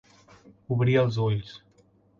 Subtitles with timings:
[0.77, 1.57] Obrir els ulls.